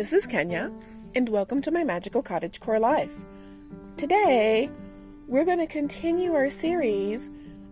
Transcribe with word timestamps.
This 0.00 0.14
is 0.14 0.26
Kenya, 0.26 0.72
and 1.14 1.28
welcome 1.28 1.60
to 1.60 1.70
my 1.70 1.84
Magical 1.84 2.22
Cottage 2.22 2.58
Core 2.58 2.78
Life. 2.78 3.22
Today, 3.98 4.70
we're 5.28 5.44
going 5.44 5.58
to 5.58 5.66
continue 5.66 6.32
our 6.32 6.48
series 6.48 7.28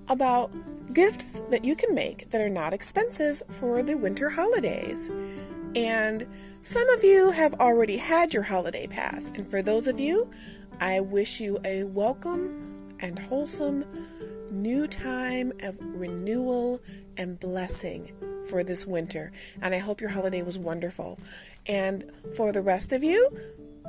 about 0.09 0.51
gifts 0.93 1.41
that 1.49 1.65
you 1.65 1.75
can 1.75 1.95
make 1.95 2.29
that 2.29 2.43
are 2.43 2.51
not 2.51 2.75
expensive 2.75 3.43
for 3.49 3.83
the 3.83 3.97
winter 3.97 4.29
holidays. 4.29 5.11
And 5.75 6.27
some 6.61 6.87
of 6.91 7.03
you 7.03 7.31
have 7.31 7.55
already 7.55 7.97
had 7.97 8.35
your 8.35 8.43
holiday 8.43 8.87
pass, 8.87 9.31
and 9.31 9.49
for 9.49 9.63
those 9.63 9.87
of 9.87 9.99
you, 9.99 10.31
I 10.81 11.01
wish 11.01 11.41
you 11.41 11.59
a 11.65 11.85
welcome 11.85 12.95
and 13.01 13.19
wholesome 13.19 13.87
new 14.51 14.87
time 14.87 15.55
of 15.63 15.79
renewal 15.81 16.83
and 17.17 17.41
blessing 17.41 18.13
for 18.49 18.65
this 18.65 18.87
winter. 18.87 19.33
And 19.61 19.75
I 19.75 19.79
hope 19.79 20.01
your 20.01 20.11
holiday 20.11 20.43
was 20.43 20.59
wonderful. 20.59 21.19
And 21.67 22.11
for 22.37 22.53
the 22.53 22.63
rest 22.63 22.93
of 22.93 23.03
you, 23.03 23.31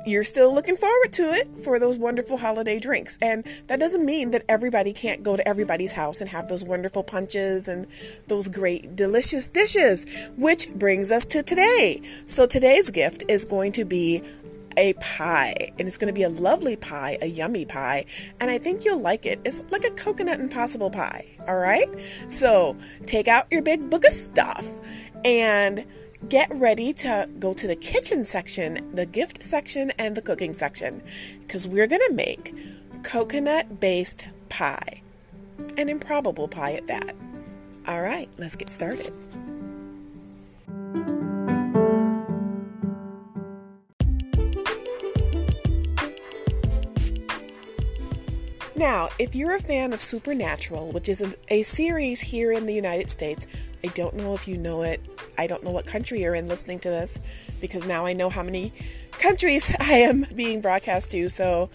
you're 0.06 0.24
still 0.24 0.54
looking 0.54 0.76
forward 0.76 1.12
to 1.12 1.32
it 1.32 1.48
for 1.62 1.78
those 1.78 1.98
wonderful 1.98 2.38
holiday 2.38 2.78
drinks. 2.78 3.18
And 3.20 3.44
that 3.66 3.78
doesn't 3.78 4.04
mean 4.04 4.30
that 4.30 4.44
everybody 4.48 4.92
can't 4.92 5.22
go 5.22 5.36
to 5.36 5.46
everybody's 5.46 5.92
house 5.92 6.20
and 6.20 6.30
have 6.30 6.48
those 6.48 6.64
wonderful 6.64 7.02
punches 7.02 7.68
and 7.68 7.86
those 8.26 8.48
great, 8.48 8.96
delicious 8.96 9.48
dishes, 9.48 10.06
which 10.36 10.70
brings 10.72 11.10
us 11.10 11.26
to 11.26 11.42
today. 11.42 12.00
So 12.26 12.46
today's 12.46 12.90
gift 12.90 13.24
is 13.28 13.44
going 13.44 13.72
to 13.72 13.84
be 13.84 14.22
a 14.80 14.94
pie, 14.94 15.72
and 15.78 15.86
it's 15.86 15.98
going 15.98 16.12
to 16.12 16.18
be 16.18 16.22
a 16.22 16.30
lovely 16.30 16.74
pie, 16.74 17.18
a 17.20 17.26
yummy 17.26 17.66
pie, 17.66 18.06
and 18.40 18.50
I 18.50 18.56
think 18.56 18.82
you'll 18.82 18.98
like 18.98 19.26
it. 19.26 19.38
It's 19.44 19.62
like 19.70 19.84
a 19.84 19.90
coconut 19.90 20.40
impossible 20.40 20.90
pie, 20.90 21.36
all 21.46 21.58
right? 21.58 21.88
So 22.30 22.78
take 23.04 23.28
out 23.28 23.46
your 23.50 23.60
big 23.60 23.90
book 23.90 24.06
of 24.06 24.12
stuff 24.12 24.66
and 25.22 25.84
get 26.30 26.50
ready 26.50 26.94
to 26.94 27.28
go 27.38 27.52
to 27.52 27.66
the 27.66 27.76
kitchen 27.76 28.24
section, 28.24 28.94
the 28.94 29.04
gift 29.04 29.44
section, 29.44 29.90
and 29.98 30.16
the 30.16 30.22
cooking 30.22 30.54
section 30.54 31.02
because 31.40 31.68
we're 31.68 31.86
going 31.86 32.02
to 32.08 32.14
make 32.14 32.54
coconut 33.02 33.80
based 33.80 34.24
pie, 34.48 35.02
an 35.76 35.90
improbable 35.90 36.48
pie 36.48 36.72
at 36.72 36.86
that. 36.86 37.14
All 37.86 38.00
right, 38.00 38.30
let's 38.38 38.56
get 38.56 38.70
started. 38.70 39.12
Now, 48.80 49.10
if 49.18 49.34
you're 49.34 49.54
a 49.54 49.60
fan 49.60 49.92
of 49.92 50.00
Supernatural, 50.00 50.90
which 50.90 51.06
is 51.06 51.22
a, 51.50 51.62
series 51.62 52.22
here 52.22 52.50
in 52.50 52.64
the 52.64 52.72
United 52.72 53.10
States, 53.10 53.46
I 53.84 53.88
don't 53.88 54.14
know 54.14 54.32
if 54.32 54.48
you 54.48 54.56
know 54.56 54.80
it. 54.84 55.02
I 55.36 55.46
don't 55.46 55.62
know 55.62 55.70
what 55.70 55.84
country 55.84 56.22
you're 56.22 56.34
in 56.34 56.48
listening 56.48 56.78
to 56.80 56.88
this 56.88 57.20
because 57.60 57.84
now 57.84 58.06
I 58.06 58.14
know 58.14 58.30
how 58.30 58.42
many 58.42 58.72
countries 59.18 59.70
I 59.80 59.96
am 59.96 60.24
being 60.34 60.62
broadcast 60.62 61.10
to, 61.10 61.28
so 61.28 61.68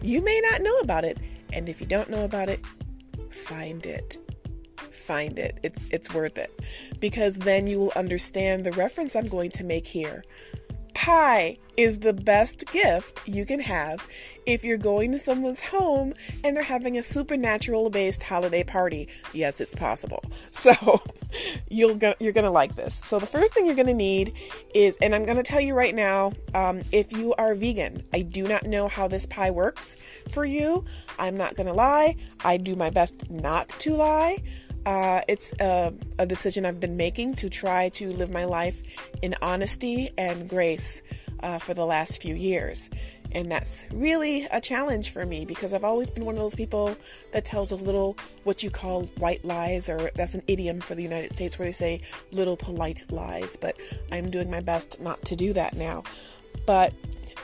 you 0.00 0.22
may 0.22 0.40
not 0.40 0.62
know 0.62 0.78
about 0.78 1.04
it. 1.04 1.18
And 1.52 1.68
if 1.68 1.78
you 1.78 1.86
don't 1.86 2.08
know 2.08 2.24
about 2.24 2.48
it, 2.48 2.64
find 3.28 3.84
it. 3.84 4.16
Find 4.90 5.38
it. 5.38 5.58
It's 5.62 5.84
it's 5.90 6.14
worth 6.14 6.38
it 6.38 6.58
because 7.00 7.36
then 7.36 7.66
you 7.66 7.80
will 7.80 7.92
understand 7.94 8.64
the 8.64 8.72
reference 8.72 9.14
I'm 9.14 9.28
going 9.28 9.50
to 9.50 9.62
make 9.62 9.86
here 9.86 10.24
pie 10.96 11.58
is 11.76 12.00
the 12.00 12.12
best 12.14 12.64
gift 12.72 13.20
you 13.28 13.44
can 13.44 13.60
have 13.60 14.08
if 14.46 14.64
you're 14.64 14.78
going 14.78 15.12
to 15.12 15.18
someone's 15.18 15.60
home 15.60 16.14
and 16.42 16.56
they're 16.56 16.64
having 16.64 16.96
a 16.96 17.02
supernatural 17.02 17.90
based 17.90 18.22
holiday 18.22 18.64
party. 18.64 19.06
Yes, 19.34 19.60
it's 19.60 19.74
possible. 19.74 20.24
So 20.52 21.02
you'll 21.68 21.96
go, 21.96 22.14
you're 22.18 22.32
to 22.44 22.50
like 22.50 22.74
this. 22.74 23.00
So 23.04 23.20
the 23.20 23.26
first 23.26 23.54
thing 23.54 23.66
you're 23.66 23.76
to 23.86 23.94
need 23.94 24.32
is, 24.74 24.96
and 25.00 25.14
I'm 25.14 25.24
to 25.36 25.44
tell 25.44 25.60
you 25.60 25.74
right 25.74 25.94
now, 25.94 26.32
um, 26.54 26.82
if 26.90 27.12
you 27.12 27.34
are 27.34 27.54
vegan, 27.54 28.02
I 28.12 28.22
do 28.22 28.48
not 28.48 28.64
know 28.64 28.88
how 28.88 29.06
this 29.06 29.26
pie 29.26 29.52
works 29.52 29.96
for 30.28 30.44
you. 30.44 30.84
I'm 31.20 31.36
not 31.36 31.54
to 31.68 31.72
lie. 31.72 32.16
I 32.44 32.56
do 32.56 32.74
my 32.74 32.90
best 32.90 33.30
not 33.30 33.68
to 33.68 33.94
lie. 33.94 34.42
Uh, 34.86 35.20
it's 35.26 35.52
a, 35.54 35.92
a, 36.16 36.24
decision 36.24 36.64
I've 36.64 36.78
been 36.78 36.96
making 36.96 37.34
to 37.36 37.50
try 37.50 37.88
to 37.90 38.12
live 38.12 38.30
my 38.30 38.44
life 38.44 39.10
in 39.20 39.34
honesty 39.42 40.12
and 40.16 40.48
grace 40.48 41.02
uh, 41.40 41.58
for 41.58 41.74
the 41.74 41.84
last 41.84 42.22
few 42.22 42.36
years. 42.36 42.88
And 43.32 43.50
that's 43.50 43.84
really 43.90 44.44
a 44.44 44.60
challenge 44.60 45.10
for 45.10 45.26
me 45.26 45.44
because 45.44 45.74
I've 45.74 45.82
always 45.82 46.08
been 46.08 46.24
one 46.24 46.36
of 46.36 46.40
those 46.40 46.54
people 46.54 46.96
that 47.32 47.44
tells 47.44 47.72
a 47.72 47.76
little, 47.76 48.16
what 48.44 48.62
you 48.62 48.70
call 48.70 49.06
white 49.18 49.44
lies, 49.44 49.88
or 49.88 50.12
that's 50.14 50.34
an 50.34 50.42
idiom 50.46 50.80
for 50.80 50.94
the 50.94 51.02
United 51.02 51.32
States 51.32 51.58
where 51.58 51.66
they 51.66 51.72
say 51.72 52.00
little 52.30 52.56
polite 52.56 53.10
lies. 53.10 53.56
But 53.56 53.76
I'm 54.12 54.30
doing 54.30 54.52
my 54.52 54.60
best 54.60 55.00
not 55.00 55.20
to 55.24 55.34
do 55.34 55.52
that 55.54 55.74
now. 55.74 56.04
But 56.64 56.92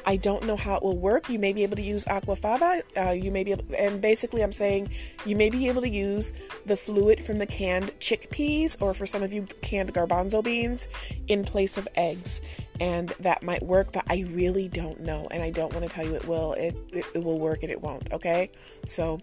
I 0.04 0.16
don't 0.16 0.44
know 0.46 0.56
how 0.56 0.76
it 0.76 0.82
will 0.82 0.98
work. 0.98 1.28
You 1.28 1.38
may 1.38 1.52
be 1.52 1.62
able 1.62 1.76
to 1.76 1.82
use 1.82 2.04
aquafaba. 2.06 2.82
Uh, 2.96 3.10
you 3.10 3.30
may 3.30 3.44
be 3.44 3.52
able, 3.52 3.64
and 3.76 4.00
basically, 4.00 4.42
I'm 4.42 4.52
saying 4.52 4.90
you 5.24 5.36
may 5.36 5.50
be 5.50 5.68
able 5.68 5.82
to 5.82 5.88
use 5.88 6.32
the 6.66 6.76
fluid 6.76 7.24
from 7.24 7.38
the 7.38 7.46
canned 7.46 7.92
chickpeas, 7.98 8.80
or 8.80 8.94
for 8.94 9.06
some 9.06 9.22
of 9.22 9.32
you, 9.32 9.46
canned 9.60 9.92
garbanzo 9.94 10.42
beans 10.42 10.88
in 11.28 11.44
place 11.44 11.76
of 11.76 11.86
eggs, 11.94 12.40
and 12.80 13.10
that 13.20 13.42
might 13.42 13.62
work. 13.62 13.92
But 13.92 14.04
I 14.08 14.24
really 14.30 14.68
don't 14.68 15.00
know, 15.00 15.28
and 15.30 15.42
I 15.42 15.50
don't 15.50 15.72
want 15.72 15.84
to 15.84 15.94
tell 15.94 16.04
you 16.04 16.14
it 16.14 16.26
will. 16.26 16.54
It, 16.54 16.76
it 16.90 17.04
it 17.14 17.24
will 17.24 17.38
work, 17.38 17.62
and 17.62 17.70
it 17.70 17.80
won't. 17.80 18.12
Okay, 18.12 18.50
so 18.86 19.20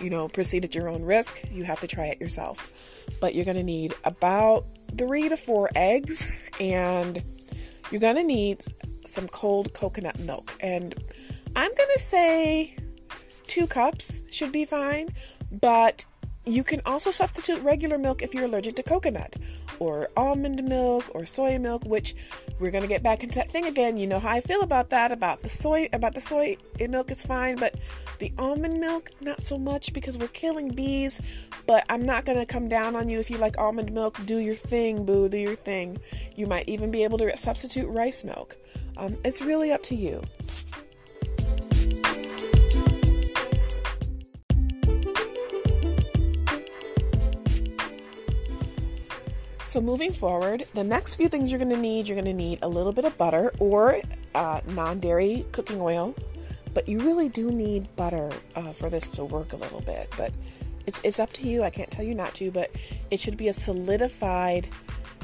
you 0.00 0.10
know, 0.10 0.28
proceed 0.28 0.64
at 0.64 0.74
your 0.74 0.88
own 0.88 1.02
risk. 1.02 1.42
You 1.50 1.64
have 1.64 1.80
to 1.80 1.86
try 1.86 2.06
it 2.06 2.20
yourself, 2.20 2.72
but 3.20 3.34
you're 3.34 3.44
going 3.44 3.56
to 3.56 3.62
need 3.62 3.94
about 4.04 4.64
three 4.96 5.28
to 5.28 5.36
four 5.36 5.70
eggs, 5.74 6.32
and 6.60 7.22
you're 7.90 8.00
going 8.00 8.16
to 8.16 8.24
need 8.24 8.62
some 9.04 9.28
cold 9.28 9.72
coconut 9.72 10.18
milk. 10.18 10.54
And 10.60 10.94
I'm 11.56 11.74
going 11.74 11.90
to 11.94 11.98
say 11.98 12.76
two 13.46 13.66
cups 13.66 14.20
should 14.30 14.52
be 14.52 14.64
fine, 14.64 15.14
but 15.50 16.04
you 16.44 16.64
can 16.64 16.80
also 16.84 17.10
substitute 17.10 17.62
regular 17.62 17.98
milk 17.98 18.22
if 18.22 18.34
you're 18.34 18.46
allergic 18.46 18.76
to 18.76 18.82
coconut, 18.82 19.36
or 19.78 20.08
almond 20.16 20.64
milk, 20.64 21.04
or 21.14 21.24
soy 21.24 21.58
milk. 21.58 21.84
Which 21.84 22.14
we're 22.58 22.70
gonna 22.70 22.86
get 22.86 23.02
back 23.02 23.22
into 23.22 23.36
that 23.36 23.50
thing 23.50 23.66
again. 23.66 23.96
You 23.96 24.06
know 24.06 24.18
how 24.18 24.30
I 24.30 24.40
feel 24.40 24.62
about 24.62 24.90
that. 24.90 25.12
About 25.12 25.40
the 25.40 25.48
soy, 25.48 25.88
about 25.92 26.14
the 26.14 26.20
soy 26.20 26.56
milk 26.88 27.10
is 27.10 27.24
fine, 27.24 27.56
but 27.56 27.74
the 28.18 28.32
almond 28.38 28.80
milk 28.80 29.10
not 29.20 29.42
so 29.42 29.58
much 29.58 29.92
because 29.92 30.18
we're 30.18 30.28
killing 30.28 30.68
bees. 30.68 31.20
But 31.66 31.84
I'm 31.88 32.04
not 32.04 32.24
gonna 32.24 32.46
come 32.46 32.68
down 32.68 32.96
on 32.96 33.08
you 33.08 33.20
if 33.20 33.30
you 33.30 33.38
like 33.38 33.58
almond 33.58 33.92
milk. 33.92 34.18
Do 34.26 34.38
your 34.38 34.54
thing, 34.54 35.04
boo. 35.04 35.28
Do 35.28 35.38
your 35.38 35.54
thing. 35.54 35.98
You 36.34 36.46
might 36.46 36.68
even 36.68 36.90
be 36.90 37.04
able 37.04 37.18
to 37.18 37.36
substitute 37.36 37.88
rice 37.88 38.24
milk. 38.24 38.56
Um, 38.96 39.16
it's 39.24 39.40
really 39.40 39.72
up 39.72 39.82
to 39.84 39.94
you. 39.94 40.22
So, 49.72 49.80
moving 49.80 50.12
forward, 50.12 50.64
the 50.74 50.84
next 50.84 51.16
few 51.16 51.30
things 51.30 51.50
you're 51.50 51.58
going 51.58 51.74
to 51.74 51.80
need 51.80 52.06
you're 52.06 52.14
going 52.14 52.26
to 52.26 52.34
need 52.34 52.58
a 52.60 52.68
little 52.68 52.92
bit 52.92 53.06
of 53.06 53.16
butter 53.16 53.54
or 53.58 54.02
uh, 54.34 54.60
non 54.66 55.00
dairy 55.00 55.46
cooking 55.50 55.80
oil, 55.80 56.14
but 56.74 56.90
you 56.90 57.00
really 57.00 57.30
do 57.30 57.50
need 57.50 57.88
butter 57.96 58.30
uh, 58.54 58.74
for 58.74 58.90
this 58.90 59.12
to 59.12 59.24
work 59.24 59.54
a 59.54 59.56
little 59.56 59.80
bit. 59.80 60.12
But 60.14 60.34
it's, 60.84 61.00
it's 61.02 61.18
up 61.18 61.32
to 61.32 61.48
you. 61.48 61.62
I 61.62 61.70
can't 61.70 61.90
tell 61.90 62.04
you 62.04 62.14
not 62.14 62.34
to, 62.34 62.50
but 62.50 62.70
it 63.10 63.18
should 63.18 63.38
be 63.38 63.48
a 63.48 63.54
solidified 63.54 64.68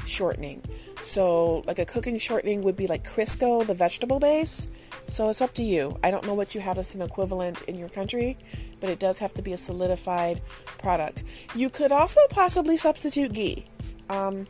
shortening. 0.07 0.63
So, 1.03 1.59
like 1.67 1.77
a 1.77 1.85
cooking 1.85 2.17
shortening 2.17 2.63
would 2.63 2.75
be 2.75 2.87
like 2.87 3.07
Crisco, 3.07 3.67
the 3.67 3.75
vegetable 3.75 4.19
base. 4.19 4.67
So, 5.05 5.29
it's 5.29 5.43
up 5.43 5.53
to 5.53 5.63
you. 5.63 5.99
I 6.03 6.09
don't 6.09 6.25
know 6.25 6.33
what 6.33 6.55
you 6.55 6.61
have 6.61 6.79
as 6.79 6.95
an 6.95 7.03
equivalent 7.03 7.61
in 7.67 7.77
your 7.77 7.89
country, 7.89 8.35
but 8.79 8.89
it 8.89 8.97
does 8.97 9.19
have 9.19 9.35
to 9.35 9.43
be 9.43 9.53
a 9.53 9.59
solidified 9.59 10.41
product. 10.79 11.23
You 11.53 11.69
could 11.69 11.91
also 11.91 12.21
possibly 12.31 12.77
substitute 12.77 13.33
ghee. 13.33 13.67
Um, 14.09 14.47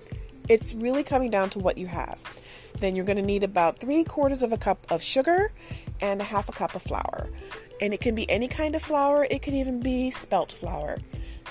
it's 0.48 0.74
really 0.74 1.04
coming 1.04 1.30
down 1.30 1.50
to 1.52 1.60
what 1.60 1.78
you 1.78 1.88
have. 1.88 2.20
Then 2.80 2.96
you're 2.96 3.06
going 3.06 3.18
to 3.18 3.24
need 3.24 3.44
about 3.44 3.80
three 3.80 4.04
quarters 4.04 4.42
of 4.42 4.52
a 4.52 4.58
cup 4.58 4.86
of 4.90 5.04
sugar 5.04 5.52
and 6.02 6.22
a 6.22 6.24
half 6.24 6.50
a 6.50 6.52
cup 6.52 6.76
of 6.76 6.82
flour. 6.82 7.30
And 7.82 7.94
it 7.94 8.02
can 8.02 8.16
be 8.16 8.30
any 8.30 8.48
kind 8.48 8.76
of 8.76 8.82
flour, 8.82 9.28
it 9.30 9.42
can 9.42 9.54
even 9.54 9.82
be 9.82 10.12
spelt 10.12 10.52
flour. 10.52 11.00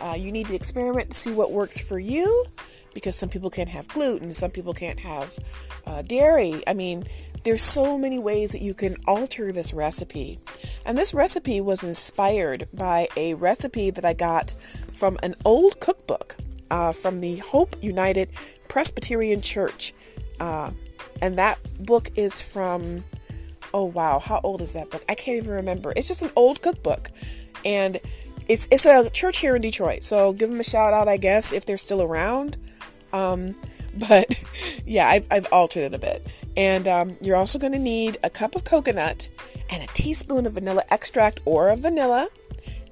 Uh, 0.00 0.14
you 0.16 0.31
need 0.31 0.49
to 0.49 0.55
experiment 0.55 1.10
to 1.10 1.19
see 1.19 1.32
what 1.32 1.50
works 1.50 1.81
for 1.81 1.99
you 1.99 2.46
because 2.94 3.16
some 3.16 3.28
people 3.28 3.50
can't 3.50 3.69
have 3.69 3.88
gluten, 3.88 4.32
some 4.32 4.50
people 4.50 4.75
can't 4.75 5.00
have 5.00 5.38
uh, 5.87 6.02
dairy. 6.02 6.62
I 6.66 6.75
mean, 6.75 7.04
there's 7.44 7.62
so 7.62 7.96
many 7.96 8.19
ways 8.19 8.52
that 8.52 8.62
you 8.62 8.75
can 8.75 8.96
alter 9.06 9.52
this 9.52 9.72
recipe. 9.72 10.38
And 10.84 10.99
this 10.99 11.14
recipe 11.14 11.61
was 11.61 11.82
inspired 11.82 12.69
by 12.72 13.08
a 13.16 13.34
recipe 13.34 13.90
that 13.90 14.04
I 14.04 14.14
got 14.14 14.54
from 14.93 15.19
an 15.22 15.34
old 15.44 15.81
cookbook 15.81 16.37
uh, 16.70 16.92
from 16.92 17.20
the 17.20 17.36
Hope 17.38 17.76
United 17.82 18.28
Presbyterian 18.68 19.40
Church. 19.40 19.94
Uh, 20.40 20.70
and 21.20 21.36
that 21.38 21.58
book 21.84 22.10
is 22.16 22.40
from, 22.40 23.04
oh 23.74 23.84
wow, 23.84 24.18
how 24.18 24.40
old 24.42 24.60
is 24.60 24.74
that 24.74 24.90
book? 24.90 25.04
I 25.08 25.14
can't 25.14 25.38
even 25.38 25.52
remember. 25.52 25.92
It's 25.96 26.08
just 26.08 26.22
an 26.22 26.30
old 26.36 26.62
cookbook. 26.62 27.10
And 27.64 28.00
it's, 28.48 28.68
it's 28.70 28.86
a 28.86 29.10
church 29.10 29.38
here 29.38 29.56
in 29.56 29.62
Detroit. 29.62 30.04
So 30.04 30.32
give 30.32 30.48
them 30.48 30.60
a 30.60 30.64
shout 30.64 30.94
out, 30.94 31.08
I 31.08 31.16
guess, 31.16 31.52
if 31.52 31.66
they're 31.66 31.78
still 31.78 32.02
around. 32.02 32.56
Um, 33.12 33.56
But 34.08 34.34
yeah, 34.84 35.08
I've, 35.08 35.26
I've 35.30 35.46
altered 35.52 35.82
it 35.82 35.94
a 35.94 35.98
bit. 35.98 36.26
And 36.56 36.86
um, 36.86 37.16
you're 37.20 37.36
also 37.36 37.58
going 37.58 37.72
to 37.72 37.78
need 37.78 38.18
a 38.22 38.30
cup 38.30 38.54
of 38.54 38.64
coconut 38.64 39.28
and 39.70 39.82
a 39.82 39.86
teaspoon 39.88 40.46
of 40.46 40.52
vanilla 40.52 40.84
extract 40.90 41.40
or 41.44 41.74
vanilla 41.76 42.28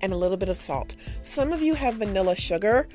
and 0.01 0.13
a 0.13 0.17
little 0.17 0.37
bit 0.37 0.49
of 0.49 0.57
salt. 0.57 0.97
Some 1.23 1.53
of 1.53 1.63
you 1.63 1.75
have 1.75 1.97
vanilla 1.97 2.35
sugar 2.37 2.89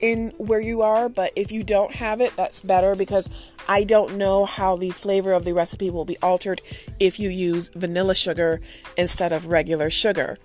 in 0.00 0.32
where 0.38 0.60
you 0.60 0.82
are, 0.82 1.08
but 1.08 1.32
if 1.36 1.50
you 1.50 1.62
don't 1.62 1.96
have 1.96 2.20
it, 2.20 2.36
that's 2.36 2.60
better 2.60 2.94
because 2.94 3.28
I 3.68 3.84
don't 3.84 4.16
know 4.16 4.44
how 4.44 4.76
the 4.76 4.90
flavor 4.90 5.32
of 5.32 5.44
the 5.44 5.54
recipe 5.54 5.90
will 5.90 6.04
be 6.04 6.18
altered 6.18 6.62
if 7.00 7.18
you 7.18 7.28
use 7.28 7.68
vanilla 7.68 8.14
sugar 8.14 8.60
instead 8.96 9.32
of 9.32 9.46
regular 9.46 9.90
sugar. 9.90 10.38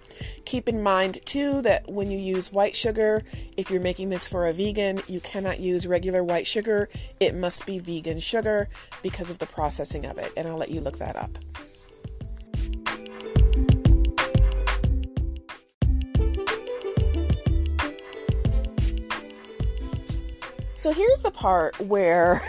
Keep 0.46 0.70
in 0.70 0.82
mind 0.82 1.20
too 1.26 1.62
that 1.62 1.90
when 1.90 2.10
you 2.12 2.18
use 2.18 2.52
white 2.52 2.76
sugar, 2.76 3.24
if 3.58 3.70
you're 3.70 3.82
making 3.82 4.10
this 4.10 4.28
for 4.28 4.48
a 4.48 4.54
vegan, 4.54 5.02
you 5.08 5.20
cannot 5.20 5.60
use 5.60 5.86
regular 5.86 6.24
white 6.24 6.48
sugar. 6.48 6.90
It 7.20 7.36
must 7.36 7.66
be 7.66 7.80
vegan 7.80 8.20
sugar 8.20 8.70
because 9.02 9.32
of 9.32 9.40
the 9.40 9.46
processing 9.46 10.06
of 10.06 10.18
it, 10.18 10.32
and 10.36 10.48
I'll 10.48 10.58
let 10.58 10.72
you 10.72 10.82
look 10.82 10.98
that 10.98 11.16
up. 11.16 11.38
So 20.82 20.92
here's 20.92 21.20
the 21.20 21.30
part 21.30 21.80
where 21.80 22.42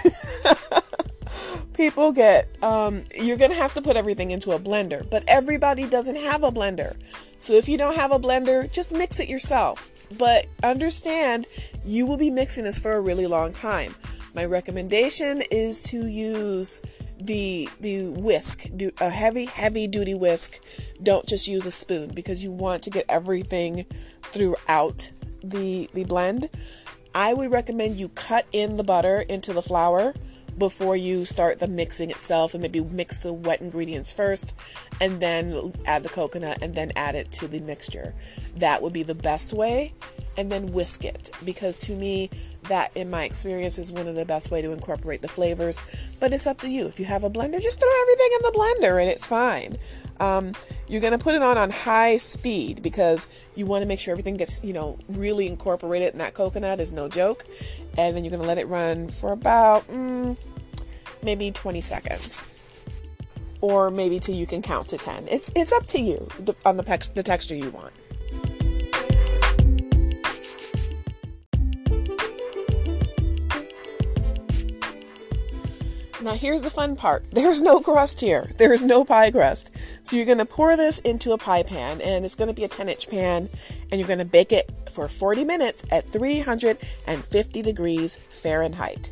people 1.74 2.12
get 2.12 2.48
um, 2.62 3.04
you're 3.14 3.36
gonna 3.36 3.52
have 3.52 3.74
to 3.74 3.82
put 3.82 3.94
everything 3.94 4.30
into 4.30 4.52
a 4.52 4.58
blender, 4.58 5.04
but 5.10 5.22
everybody 5.28 5.86
doesn't 5.86 6.16
have 6.16 6.42
a 6.42 6.50
blender. 6.50 6.96
So 7.38 7.52
if 7.52 7.68
you 7.68 7.76
don't 7.76 7.94
have 7.94 8.10
a 8.10 8.18
blender, 8.18 8.72
just 8.72 8.90
mix 8.90 9.20
it 9.20 9.28
yourself. 9.28 9.90
But 10.16 10.46
understand 10.62 11.46
you 11.84 12.06
will 12.06 12.16
be 12.16 12.30
mixing 12.30 12.64
this 12.64 12.78
for 12.78 12.94
a 12.94 13.02
really 13.02 13.26
long 13.26 13.52
time. 13.52 13.96
My 14.34 14.46
recommendation 14.46 15.42
is 15.50 15.82
to 15.82 16.06
use 16.06 16.80
the 17.20 17.68
the 17.80 18.06
whisk, 18.06 18.64
do 18.74 18.92
a 18.98 19.10
heavy 19.10 19.44
heavy 19.44 19.86
duty 19.86 20.14
whisk. 20.14 20.58
Don't 21.02 21.26
just 21.26 21.48
use 21.48 21.66
a 21.66 21.70
spoon 21.70 22.14
because 22.14 22.42
you 22.42 22.50
want 22.50 22.82
to 22.84 22.88
get 22.88 23.04
everything 23.10 23.84
throughout 24.22 25.12
the 25.44 25.90
the 25.92 26.04
blend. 26.04 26.48
I 27.14 27.34
would 27.34 27.50
recommend 27.50 27.96
you 27.96 28.08
cut 28.08 28.46
in 28.52 28.76
the 28.76 28.84
butter 28.84 29.20
into 29.20 29.52
the 29.52 29.62
flour 29.62 30.14
before 30.58 30.96
you 30.96 31.24
start 31.24 31.58
the 31.58 31.68
mixing 31.68 32.10
itself 32.10 32.54
and 32.54 32.62
maybe 32.62 32.80
mix 32.80 33.18
the 33.18 33.32
wet 33.32 33.60
ingredients 33.60 34.12
first 34.12 34.54
and 35.00 35.20
then 35.20 35.72
add 35.86 36.02
the 36.02 36.08
coconut 36.08 36.62
and 36.62 36.74
then 36.74 36.92
add 36.94 37.14
it 37.14 37.32
to 37.32 37.48
the 37.48 37.60
mixture. 37.60 38.14
That 38.56 38.82
would 38.82 38.92
be 38.92 39.02
the 39.02 39.14
best 39.14 39.52
way 39.52 39.94
and 40.36 40.50
then 40.52 40.72
whisk 40.72 41.04
it 41.04 41.30
because 41.44 41.78
to 41.80 41.94
me 41.94 42.30
that 42.68 42.92
in 42.94 43.10
my 43.10 43.24
experience 43.24 43.78
is 43.78 43.92
one 43.92 44.06
of 44.06 44.14
the 44.14 44.24
best 44.24 44.50
way 44.50 44.62
to 44.62 44.72
incorporate 44.72 45.22
the 45.22 45.28
flavors 45.28 45.82
but 46.20 46.32
it's 46.32 46.46
up 46.46 46.60
to 46.60 46.68
you. 46.68 46.86
If 46.86 47.00
you 47.00 47.06
have 47.06 47.24
a 47.24 47.30
blender 47.30 47.60
just 47.60 47.80
throw 47.80 47.88
everything 48.02 48.28
in 48.36 48.42
the 48.42 48.58
blender 48.58 49.00
and 49.00 49.10
it's 49.10 49.26
fine. 49.26 49.78
Um, 50.20 50.54
you're 50.86 51.00
going 51.00 51.12
to 51.12 51.18
put 51.18 51.34
it 51.34 51.42
on 51.42 51.58
on 51.58 51.70
high 51.70 52.16
speed 52.16 52.82
because 52.82 53.28
you 53.54 53.66
want 53.66 53.82
to 53.82 53.86
make 53.86 53.98
sure 53.98 54.12
everything 54.12 54.36
gets 54.36 54.62
you 54.62 54.72
know 54.72 54.98
really 55.08 55.46
incorporated 55.46 56.12
and 56.12 56.20
that 56.20 56.34
coconut 56.34 56.80
is 56.80 56.92
no 56.92 57.08
joke. 57.08 57.44
And 57.98 58.16
then 58.16 58.24
you're 58.24 58.30
going 58.30 58.42
to 58.42 58.48
let 58.48 58.58
it 58.58 58.68
run 58.68 59.08
for 59.08 59.32
about 59.32 59.86
mm, 59.88 60.36
maybe 61.22 61.50
20 61.50 61.80
seconds. 61.80 62.58
Or 63.60 63.90
maybe 63.90 64.18
till 64.18 64.34
you 64.34 64.46
can 64.46 64.60
count 64.60 64.88
to 64.88 64.98
10 64.98 65.28
it's 65.28 65.52
it's 65.54 65.72
up 65.72 65.86
to 65.86 66.00
you 66.00 66.28
on 66.64 66.76
the, 66.76 67.10
the 67.14 67.22
texture 67.22 67.54
you 67.54 67.70
want 67.70 67.92
Now, 76.22 76.34
here's 76.34 76.62
the 76.62 76.70
fun 76.70 76.94
part 76.94 77.24
there's 77.32 77.62
no 77.62 77.80
crust 77.80 78.20
here, 78.20 78.52
there's 78.58 78.84
no 78.84 79.04
pie 79.04 79.30
crust. 79.30 79.70
So, 80.02 80.16
you're 80.16 80.26
going 80.26 80.38
to 80.38 80.44
pour 80.44 80.76
this 80.76 80.98
into 81.00 81.32
a 81.32 81.38
pie 81.38 81.62
pan, 81.62 82.00
and 82.00 82.24
it's 82.24 82.34
going 82.36 82.48
to 82.48 82.54
be 82.54 82.64
a 82.64 82.68
10 82.68 82.88
inch 82.88 83.08
pan, 83.08 83.48
and 83.90 84.00
you're 84.00 84.08
going 84.08 84.18
to 84.18 84.24
bake 84.24 84.52
it 84.52 84.70
for 84.90 85.08
40 85.08 85.44
minutes 85.44 85.84
at 85.90 86.08
350 86.08 87.62
degrees 87.62 88.16
Fahrenheit. 88.16 89.11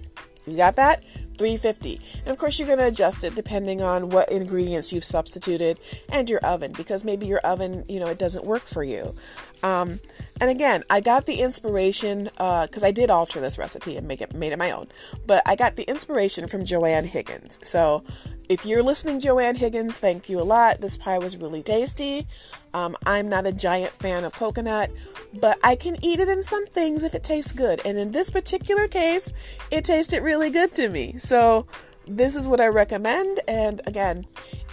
You 0.50 0.56
got 0.56 0.76
that? 0.76 1.04
350. 1.38 2.00
And 2.18 2.28
of 2.28 2.38
course, 2.38 2.58
you're 2.58 2.66
going 2.66 2.78
to 2.78 2.86
adjust 2.86 3.24
it 3.24 3.34
depending 3.34 3.80
on 3.80 4.10
what 4.10 4.30
ingredients 4.30 4.92
you've 4.92 5.04
substituted 5.04 5.78
and 6.10 6.28
your 6.28 6.40
oven 6.40 6.72
because 6.72 7.04
maybe 7.04 7.26
your 7.26 7.38
oven, 7.40 7.84
you 7.88 7.98
know, 7.98 8.08
it 8.08 8.18
doesn't 8.18 8.44
work 8.44 8.64
for 8.64 8.84
you. 8.84 9.14
Um, 9.62 10.00
and 10.40 10.50
again, 10.50 10.82
I 10.88 11.00
got 11.00 11.26
the 11.26 11.40
inspiration 11.40 12.24
because 12.24 12.82
uh, 12.82 12.86
I 12.86 12.92
did 12.92 13.10
alter 13.10 13.40
this 13.40 13.58
recipe 13.58 13.96
and 13.96 14.08
make 14.08 14.20
it 14.20 14.34
made 14.34 14.52
it 14.52 14.58
my 14.58 14.70
own. 14.70 14.88
But 15.26 15.42
I 15.46 15.56
got 15.56 15.76
the 15.76 15.84
inspiration 15.84 16.48
from 16.48 16.64
Joanne 16.64 17.04
Higgins. 17.04 17.58
So 17.62 18.04
if 18.50 18.66
you're 18.66 18.82
listening, 18.82 19.20
Joanne 19.20 19.54
Higgins, 19.54 19.98
thank 19.98 20.28
you 20.28 20.40
a 20.40 20.42
lot. 20.42 20.80
This 20.80 20.98
pie 20.98 21.18
was 21.18 21.36
really 21.36 21.62
tasty. 21.62 22.26
Um, 22.74 22.96
I'm 23.06 23.28
not 23.28 23.46
a 23.46 23.52
giant 23.52 23.92
fan 23.92 24.24
of 24.24 24.34
coconut, 24.34 24.90
but 25.32 25.56
I 25.62 25.76
can 25.76 25.96
eat 26.04 26.18
it 26.18 26.28
in 26.28 26.42
some 26.42 26.66
things 26.66 27.04
if 27.04 27.14
it 27.14 27.22
tastes 27.22 27.52
good. 27.52 27.80
And 27.84 27.96
in 27.96 28.10
this 28.10 28.28
particular 28.28 28.88
case, 28.88 29.32
it 29.70 29.84
tasted 29.84 30.24
really 30.24 30.50
good 30.50 30.74
to 30.74 30.88
me. 30.88 31.16
So 31.16 31.66
this 32.16 32.36
is 32.36 32.48
what 32.48 32.60
I 32.60 32.66
recommend. 32.66 33.40
And 33.46 33.80
again, 33.86 34.26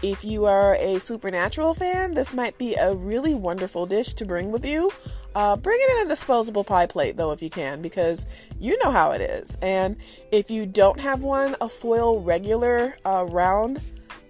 if 0.04 0.24
you 0.24 0.46
are 0.46 0.76
a 0.76 1.00
supernatural 1.00 1.74
fan, 1.74 2.14
this 2.14 2.34
might 2.34 2.58
be 2.58 2.76
a 2.76 2.94
really 2.94 3.34
wonderful 3.34 3.86
dish 3.86 4.14
to 4.16 4.26
bring 4.26 4.52
with 4.52 4.66
you. 4.66 4.92
Uh, 5.36 5.56
bring 5.56 5.78
it 5.80 6.00
in 6.00 6.08
a 6.08 6.10
disposable 6.10 6.64
pie 6.64 6.88
plate 6.88 7.16
though, 7.16 7.32
if 7.32 7.42
you 7.42 7.50
can, 7.50 7.82
because 7.82 8.26
you 8.60 8.78
know 8.84 8.92
how 8.92 9.12
it 9.12 9.22
is. 9.22 9.58
And 9.62 9.98
if 10.32 10.50
you 10.50 10.66
don't 10.66 11.00
have 11.00 11.22
one, 11.22 11.56
a 11.62 11.70
foil 11.70 12.22
regular 12.22 12.98
uh, 13.06 13.26
round 13.30 13.82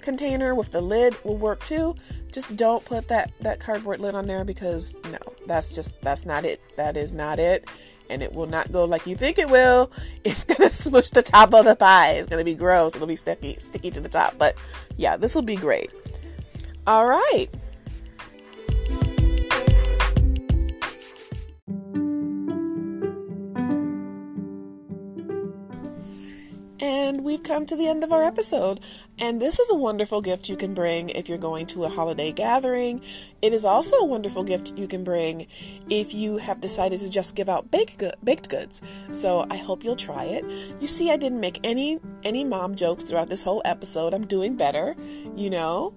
container 0.08 0.56
with 0.56 0.72
the 0.72 0.80
lid 0.80 1.22
will 1.26 1.36
work 1.36 1.62
too. 1.62 1.94
Just 2.32 2.56
don't 2.56 2.86
put 2.86 3.10
that 3.10 3.30
that 3.42 3.60
cardboard 3.60 4.00
lid 4.00 4.16
on 4.16 4.26
there 4.26 4.46
because 4.46 4.98
no, 5.12 5.18
that's 5.46 5.76
just 5.76 6.00
that's 6.00 6.26
not 6.26 6.46
it. 6.46 6.62
That 6.78 6.96
is 6.96 7.12
not 7.12 7.40
it 7.40 7.68
and 8.10 8.24
it 8.24 8.32
will 8.32 8.48
not 8.48 8.72
go 8.72 8.86
like 8.86 9.06
you 9.06 9.18
think 9.18 9.38
it 9.38 9.50
will. 9.50 9.92
It's 10.24 10.46
gonna 10.46 10.70
smush 10.70 11.10
the 11.10 11.22
top 11.22 11.54
of 11.54 11.66
the 11.66 11.76
pie. 11.76 12.14
It's 12.14 12.28
gonna 12.28 12.46
be 12.46 12.56
gross. 12.56 12.96
It'll 12.96 13.06
be 13.06 13.18
sticky, 13.18 13.56
sticky 13.60 13.92
to 13.92 14.00
the 14.00 14.08
top. 14.08 14.38
But 14.38 14.56
yeah, 14.96 15.18
this 15.18 15.36
will 15.36 15.42
be 15.42 15.58
great. 15.58 15.92
All 16.86 17.06
right. 17.06 17.48
And 26.80 27.24
we've 27.26 27.44
come 27.44 27.66
to 27.66 27.76
the 27.76 27.88
end 27.88 28.04
of 28.06 28.14
our 28.14 28.24
episode. 28.24 28.80
And 29.20 29.42
this 29.42 29.60
is 29.60 29.70
a 29.72 29.76
wonderful 29.76 30.22
gift 30.22 30.48
you 30.48 30.56
can 30.56 30.76
bring 30.76 31.10
if 31.10 31.28
you're 31.28 31.40
going 31.40 31.66
to 31.68 31.86
a 31.86 31.90
holiday 31.90 32.32
gathering. 32.32 33.02
It 33.42 33.52
is 33.52 33.66
also 33.66 33.96
a 33.98 34.06
wonderful 34.06 34.44
gift 34.44 34.78
you 34.78 34.88
can 34.88 35.04
bring 35.04 35.48
if 35.90 36.14
you 36.14 36.38
have 36.38 36.62
decided 36.62 37.00
to 37.00 37.10
just 37.10 37.36
give 37.36 37.50
out 37.50 37.72
baked, 37.72 38.04
baked 38.24 38.50
goods. 38.50 38.84
So 39.12 39.48
I 39.50 39.58
hope 39.58 39.84
you'll 39.84 39.96
try 39.96 40.26
it. 40.26 40.46
You 40.80 40.86
see, 40.86 41.10
I 41.10 41.18
didn't 41.18 41.40
make 41.40 41.60
any 41.64 42.00
any 42.24 42.44
mom 42.44 42.76
jokes 42.76 43.06
throughout 43.06 43.30
this 43.30 43.42
whole 43.42 43.62
episode. 43.66 44.14
I'm 44.14 44.28
doing 44.28 44.56
better, 44.56 44.96
you 45.36 45.50
know. 45.50 45.94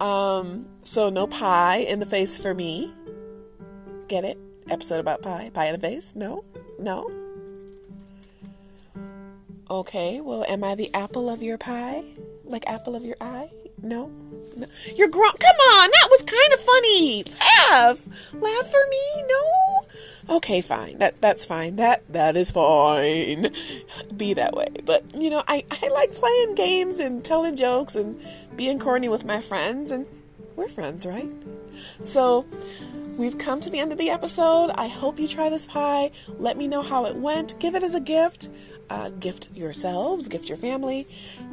Um, 0.00 0.68
so 0.84 1.10
no 1.10 1.26
pie 1.26 1.78
in 1.78 1.98
the 1.98 2.06
face 2.06 2.38
for 2.38 2.54
me. 2.54 2.92
Get 4.06 4.24
it? 4.24 4.38
Episode 4.68 5.00
about 5.00 5.22
pie. 5.22 5.50
Pie 5.52 5.66
in 5.66 5.72
the 5.72 5.86
face? 5.86 6.14
No? 6.14 6.44
No? 6.78 7.10
Okay, 9.68 10.20
well, 10.20 10.44
am 10.48 10.64
I 10.64 10.74
the 10.74 10.92
apple 10.94 11.28
of 11.30 11.42
your 11.42 11.58
pie? 11.58 12.02
Like 12.50 12.66
apple 12.66 12.96
of 12.96 13.04
your 13.04 13.16
eye? 13.20 13.48
No? 13.82 14.10
no. 14.56 14.66
You're 14.96 15.08
grown. 15.08 15.30
Come 15.30 15.56
on, 15.74 15.90
that 15.90 16.08
was 16.10 16.22
kind 16.22 16.52
of 16.52 16.60
funny. 16.60 17.24
Laugh. 17.24 18.34
Laugh 18.34 18.70
for 18.70 18.80
me? 18.90 19.22
No? 19.28 20.36
Okay, 20.36 20.60
fine. 20.60 20.98
That 20.98 21.20
that's 21.20 21.46
fine. 21.46 21.76
That 21.76 22.02
that 22.08 22.36
is 22.36 22.50
fine. 22.50 23.48
Be 24.16 24.34
that 24.34 24.54
way. 24.54 24.68
But, 24.84 25.14
you 25.14 25.30
know, 25.30 25.42
I, 25.48 25.64
I 25.70 25.88
like 25.88 26.14
playing 26.14 26.54
games 26.56 26.98
and 26.98 27.24
telling 27.24 27.56
jokes 27.56 27.94
and 27.96 28.16
being 28.56 28.78
corny 28.78 29.08
with 29.08 29.24
my 29.24 29.40
friends 29.40 29.90
and 29.90 30.06
we're 30.56 30.68
friends, 30.68 31.06
right? 31.06 31.30
So, 32.02 32.46
we've 33.18 33.38
come 33.38 33.60
to 33.60 33.70
the 33.70 33.78
end 33.78 33.92
of 33.92 33.98
the 33.98 34.10
episode. 34.10 34.70
I 34.76 34.88
hope 34.88 35.18
you 35.18 35.28
try 35.28 35.48
this 35.48 35.66
pie. 35.66 36.10
Let 36.38 36.56
me 36.56 36.66
know 36.66 36.82
how 36.82 37.06
it 37.06 37.16
went. 37.16 37.58
Give 37.60 37.74
it 37.74 37.82
as 37.82 37.94
a 37.94 38.00
gift 38.00 38.48
uh, 38.90 39.10
gift 39.10 39.48
yourselves, 39.54 40.28
gift 40.28 40.48
your 40.48 40.58
family, 40.58 41.06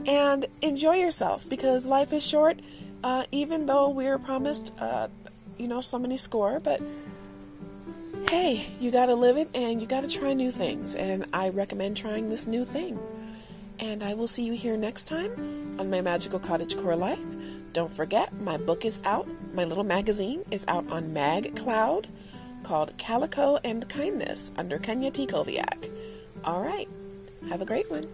and 0.07 0.47
enjoy 0.61 0.95
yourself 0.95 1.47
because 1.47 1.85
life 1.85 2.11
is 2.11 2.27
short. 2.27 2.59
Uh, 3.03 3.25
even 3.31 3.67
though 3.67 3.89
we're 3.89 4.17
promised, 4.17 4.73
uh, 4.81 5.07
you 5.57 5.67
know, 5.67 5.79
so 5.79 5.99
many 5.99 6.17
score, 6.17 6.59
but 6.59 6.81
hey, 8.29 8.67
you 8.79 8.91
got 8.91 9.05
to 9.05 9.15
live 9.15 9.37
it 9.37 9.47
and 9.53 9.79
you 9.79 9.87
got 9.87 10.03
to 10.03 10.09
try 10.09 10.33
new 10.33 10.51
things. 10.51 10.95
And 10.95 11.25
I 11.31 11.49
recommend 11.49 11.95
trying 11.95 12.29
this 12.29 12.47
new 12.47 12.65
thing. 12.65 12.99
And 13.79 14.03
I 14.03 14.15
will 14.15 14.27
see 14.27 14.43
you 14.43 14.53
here 14.53 14.75
next 14.75 15.03
time 15.07 15.79
on 15.79 15.91
my 15.91 16.01
Magical 16.01 16.39
Cottage 16.39 16.75
Core 16.75 16.95
Life. 16.95 17.19
Don't 17.77 17.91
forget, 17.91 18.33
my 18.33 18.57
book 18.57 18.85
is 18.85 18.99
out. 19.05 19.27
My 19.53 19.63
little 19.63 19.83
magazine 19.83 20.43
is 20.49 20.65
out 20.67 20.89
on 20.89 21.13
Mag 21.13 21.55
Cloud 21.55 22.07
called 22.63 22.97
Calico 22.97 23.59
and 23.63 23.87
Kindness 23.87 24.51
under 24.57 24.79
Kenya 24.79 25.11
T. 25.11 25.27
Coviak. 25.27 25.87
All 26.43 26.59
right. 26.63 26.89
Have 27.49 27.61
a 27.61 27.67
great 27.67 27.91
one. 27.91 28.07